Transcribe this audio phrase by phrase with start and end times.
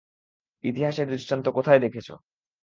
[0.63, 2.07] ইতিহাসে এর দৃষ্টান্ত কোথায় দেখেছ?